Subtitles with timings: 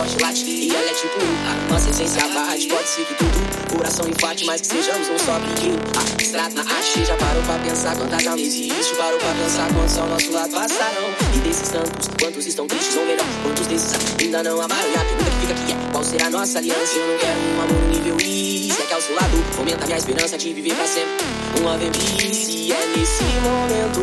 [0.00, 2.68] forte late e ela é tipo a nossa essência bate.
[2.68, 5.80] Pode ser que tudo, coração infarte, mas que sejamos um só brinquedo.
[5.98, 8.94] Abstrato na arte, já parou pra pensar quantas almas existe.
[8.96, 11.14] Parou pra pensar quantos ao nosso lado passarão.
[11.34, 14.90] E desses tantos, quantos estão tristes ou melhor, quantos desses ainda não amaram.
[14.90, 16.96] E a pergunta que fica aqui é: qual será a nossa aliança?
[16.96, 18.72] Eu não quero um amor nível I.
[18.72, 21.24] Se é que ao seu lado, fomenta minha esperança de viver pra sempre.
[21.58, 24.00] Um love and peace, e é nesse momento.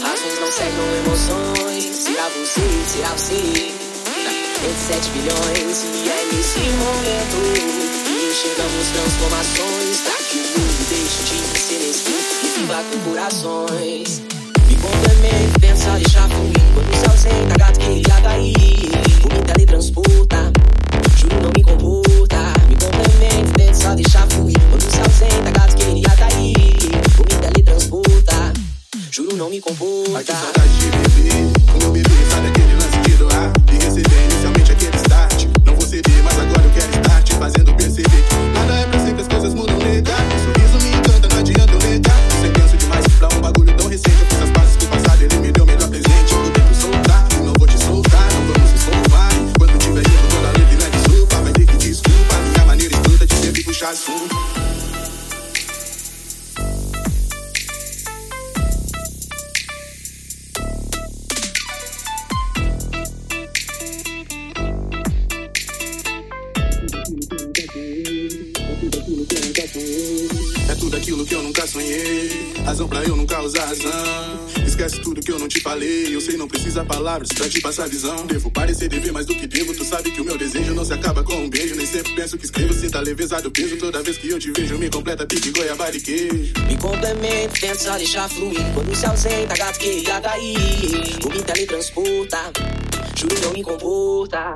[0.00, 1.96] Razões não cegam emoções.
[1.96, 3.34] Será será você.
[4.64, 7.36] Entre 7 bilhões, e nesse momento
[8.04, 10.00] que enxergamos transformações.
[10.00, 14.22] Pra que o mundo deixe de ser mesquinho e viva com corações.
[14.68, 16.52] Me complemente, pensa, deixa fluir.
[16.74, 18.54] Quando o céu senta, gato queria cair.
[19.24, 20.52] O me teletransporta,
[21.16, 22.52] juro não me comporta.
[22.68, 24.58] Me complemente, pensa, deixa fluir.
[24.70, 26.54] Quando o céu senta, gato queria cair.
[27.18, 28.52] O me teletransporta,
[29.10, 30.65] juro não me comporta.
[54.06, 54.76] Sempre puxar
[68.96, 70.35] assunto É
[70.76, 72.54] tudo aquilo que eu nunca sonhei.
[72.64, 74.46] Razão pra eu nunca usar razão.
[74.66, 76.14] Esquece tudo que eu não te falei.
[76.14, 78.26] Eu sei, não precisa palavras pra te passar visão.
[78.26, 79.74] Devo parecer dever mais do que devo.
[79.74, 81.74] Tu sabe que o meu desejo não se acaba com um beijo.
[81.74, 82.72] Nem sempre penso que escrevo.
[82.74, 83.76] Sinta leveza do peso.
[83.76, 86.52] Toda vez que eu te vejo, me completa pique, goiabada e queijo.
[86.66, 88.60] Me complemento, tento só deixar fluir.
[88.74, 90.56] Quando o céu senta, gato queria cair.
[91.24, 92.52] O me teletransporta,
[93.14, 94.52] juro não me comporta.